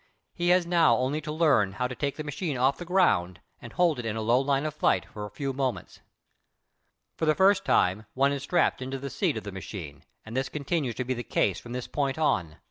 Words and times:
He 0.33 0.49
has 0.49 0.65
now 0.65 0.95
only 0.97 1.21
to 1.21 1.31
learn 1.31 1.73
how 1.73 1.87
to 1.87 1.93
take 1.93 2.15
the 2.15 2.23
machine 2.23 2.57
off 2.57 2.79
the 2.79 2.85
ground 2.85 3.39
and 3.61 3.71
hold 3.71 3.99
it 3.99 4.05
at 4.07 4.15
a 4.15 4.21
low 4.21 4.39
line 4.39 4.65
of 4.65 4.73
flight 4.73 5.05
for 5.05 5.27
a 5.27 5.29
few 5.29 5.53
moments. 5.53 5.99
For 7.17 7.27
the 7.27 7.35
first 7.35 7.63
time 7.63 8.07
one 8.15 8.31
is 8.31 8.41
strapped 8.41 8.81
into 8.81 8.97
the 8.97 9.11
seat 9.11 9.37
of 9.37 9.43
the 9.43 9.51
machine, 9.51 10.03
and 10.25 10.35
this 10.35 10.49
continues 10.49 10.95
to 10.95 11.03
be 11.05 11.13
the 11.13 11.21
case 11.21 11.59
from 11.59 11.73
this 11.73 11.85
point 11.85 12.17
on. 12.17 12.57